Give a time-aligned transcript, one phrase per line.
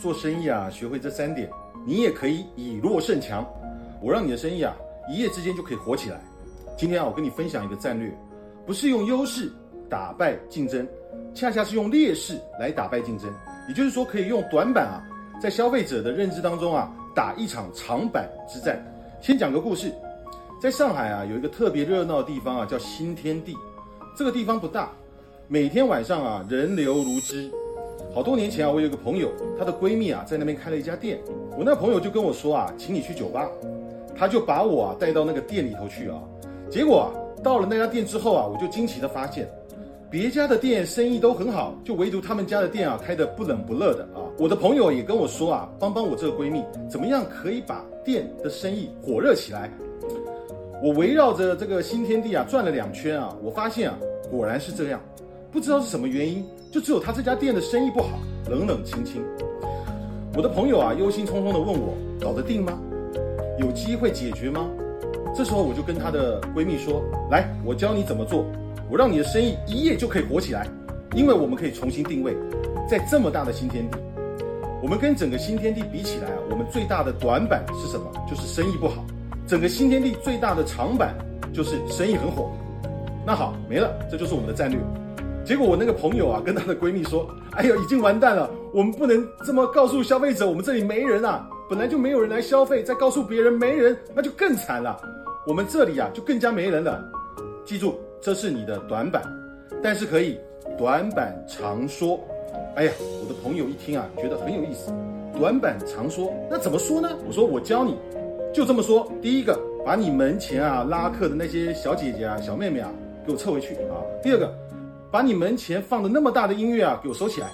[0.00, 1.48] 做生意啊，学会这三点，
[1.86, 3.46] 你也可以以弱胜强。
[4.02, 4.76] 我让你的生意啊，
[5.08, 6.20] 一夜之间就可以火起来。
[6.76, 8.14] 今天啊，我跟你分享一个战略，
[8.66, 9.50] 不是用优势
[9.88, 10.86] 打败竞争，
[11.34, 13.32] 恰恰是用劣势来打败竞争。
[13.66, 15.02] 也就是说，可以用短板啊，
[15.40, 18.78] 在消费者的认知当中啊，打一场长板之战。
[19.22, 19.90] 先讲个故事，
[20.60, 23.56] 在上海啊，有一个特别热闹的地方啊，叫新天地。
[24.14, 24.90] 这个地方不大，
[25.48, 27.50] 每天晚上啊，人流如织。
[28.14, 29.28] 好多年前啊，我有个朋友，
[29.58, 31.18] 她的闺蜜啊，在那边开了一家店。
[31.58, 33.50] 我那朋友就跟我说啊，请你去酒吧，
[34.16, 36.22] 他就把我啊带到那个店里头去啊。
[36.70, 37.10] 结果啊，
[37.42, 39.48] 到了那家店之后啊，我就惊奇的发现，
[40.08, 44.22] 别家的店生意都很好，就唯独他们家的店啊开得不冷不热的啊。
[44.38, 49.68] 我的朋友也跟我说啊，帮帮我这个闺蜜，怎么样可以把店的生意火热起来？
[50.80, 53.98] 我围绕着这个新天地啊转了两圈啊，我发现啊，
[54.30, 55.00] 果然是这样。
[55.54, 58.18] 不知道是什么原因，就只有他这家店的生意不好，
[58.50, 59.22] 冷冷清清。
[60.34, 62.76] 我的朋友啊，忧心忡忡地问我：“搞得定吗？
[63.60, 64.68] 有机会解决吗？”
[65.32, 68.44] 这时候我就跟她的闺蜜说：“来，我教你怎么做，
[68.90, 70.66] 我让你的生意一夜就可以火起来。
[71.14, 72.34] 因为我们可以重新定位，
[72.90, 73.98] 在这么大的新天地，
[74.82, 78.10] 我们跟整个新天地比起来啊，我们最大的短板是什么？
[78.28, 79.04] 就是生意不好。
[79.46, 81.14] 整个新天地最大的长板
[81.52, 82.50] 就是生意很火。
[83.24, 84.76] 那好，没了，这就是我们的战略。”
[85.44, 94.98] 结果我那个朋友啊，跟她的闺蜜说：“哎呦，已经完蛋了，我们不能这么告诉消费者，我们这里没人啊，本来就没有人来消费，再告诉别人没人，那就更惨了。
[95.46, 97.04] 我们这里啊，就更加没人了。
[97.62, 99.22] 记住，这是你的短板，
[99.82, 100.38] 但是可以
[100.78, 102.18] 短板长说。
[102.76, 104.90] 哎呀，我的朋友一听啊，觉得很有意思，
[105.38, 107.10] 短板长说，那怎么说呢？
[107.28, 107.98] 我说我教你，
[108.52, 109.06] 就这么说。
[109.20, 112.90] 第一个，把你门前啊拉客的那些小姐姐啊、小妹妹啊，
[113.26, 114.00] 给我撤回去啊。
[114.22, 114.50] 第二个。”
[115.14, 117.52] 把你门前放的那么大的音乐啊，给我收起来，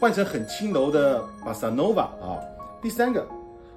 [0.00, 2.40] 换成很轻柔的巴萨诺瓦啊。
[2.80, 3.22] 第三个，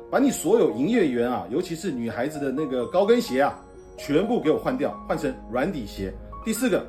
[0.10, 3.60] 把你所有营业员啊，尤其是女孩子的那个高跟鞋啊，
[3.98, 6.14] 全部给我换掉，换成软底鞋。
[6.46, 6.88] 第四个，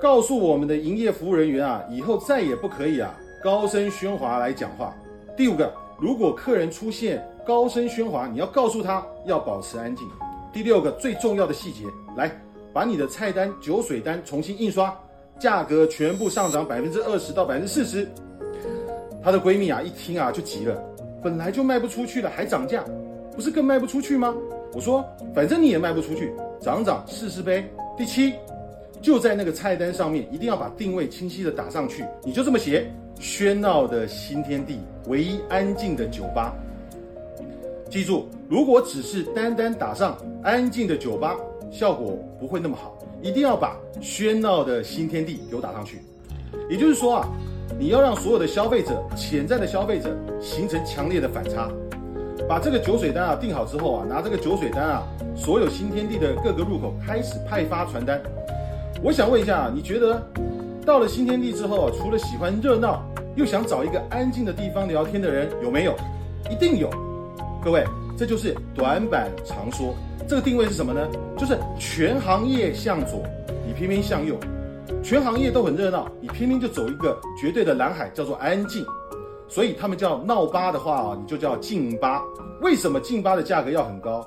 [0.00, 4.94] 告诉我们的营业服务人员啊，以后再也不可以啊高声喧哗来讲话。
[5.36, 10.08] 第五个，如果客人出现高声喧哗，你要告诉他要保持安静。
[10.54, 11.84] 第六个最重要的细节，
[12.16, 12.34] 来
[12.72, 14.98] 把你的菜单酒水单重新印刷。
[15.38, 18.08] 价格全部上涨百分之二十到百分之四十，
[19.22, 20.82] 她的闺蜜啊一听啊就急了，
[21.22, 22.84] 本来就卖不出去了，还涨价，
[23.34, 24.34] 不是更卖不出去吗？
[24.72, 25.04] 我说
[25.34, 27.64] 反正你也卖不出去，涨涨试试呗。
[27.96, 28.34] 第七，
[29.00, 36.54] 就在那个菜单上面一定要把定位清晰的打上去，你就这么写：喧闹的新天地，唯一安静的酒吧。
[37.88, 41.36] 记住，如果只是单单打上安静的酒吧，
[41.70, 42.98] 效果不会那么好。
[43.20, 46.00] 一定要把喧闹的新天地给我打上去，
[46.70, 47.28] 也就是说啊，
[47.78, 51.68] 你要让所有的消费者、潜在的消费者形成强烈的反差。
[52.48, 55.02] 把这个酒水单啊定好之后啊，拿这个酒水单啊，
[55.36, 58.22] 所有新天地的各个入口开始派发传单。
[59.02, 60.22] 我想问一下，你觉得
[60.86, 63.02] 到了新天地之后，除了喜欢热闹，
[63.34, 65.94] 又想找一个安静的地方聊天的人有没有？
[66.50, 66.88] 一定有。
[67.62, 67.84] 各位，
[68.16, 69.92] 这就是短板长说。
[70.28, 71.08] 这个定位是什么呢？
[71.38, 73.22] 就是全行业向左，
[73.66, 74.34] 你偏偏向右；
[75.02, 78.84] 全行业都很热闹，你偏偏就走一个绝对的蓝海，叫做安静。
[79.48, 82.22] 所以他们叫闹吧的话啊，你就叫静吧。
[82.60, 84.22] 为什么静吧的价格要很高？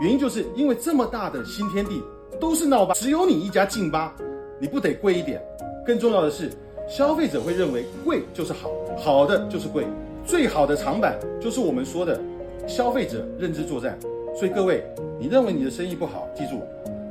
[0.00, 2.02] 原因就是因为这么大的新天地
[2.40, 4.14] 都是闹吧，只有你一家静吧，
[4.58, 5.38] 你不得贵一点？
[5.84, 6.50] 更重要的是，
[6.88, 9.86] 消费者会认为贵就是好，好的就是贵，
[10.24, 12.18] 最好的长板就是我们说的
[12.66, 13.98] 消费者认知作战。
[14.34, 14.82] 所以各位，
[15.18, 16.62] 你认为你的生意不好，记住，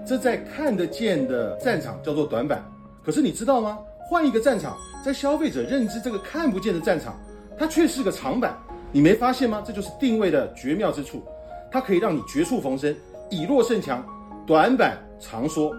[0.05, 2.63] 这在看得见的战场叫做短板。
[3.03, 3.79] 可是你知道吗？
[4.09, 7.17] 换一个战场，在消费者认知这个看不见的战场，
[7.57, 8.57] 它却是个长板。
[8.91, 9.63] 你没发现吗？
[9.65, 11.23] 这就是定位的绝妙之处，
[11.71, 12.93] 它可以让你绝处逢生，
[13.29, 14.05] 以弱胜强，
[14.45, 15.71] 短板长说，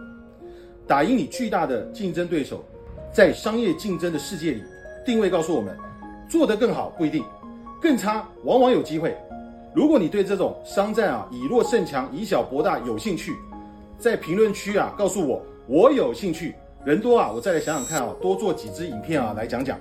[0.87, 2.65] 打赢你巨大的竞争对手。
[3.13, 4.63] 在商业竞争的世界里，
[5.05, 5.77] 定位告诉我们，
[6.31, 7.23] 做得更好不一定，
[7.83, 9.15] 更差往往有机会。
[9.75, 13.35] 如果你对这种商战啊以弱胜强、以小博大有兴趣，
[13.99, 16.55] 在评论区啊告诉我，我有兴趣。
[16.85, 19.79] 人多啊，我再来想想看啊，多做几支影片啊来讲讲。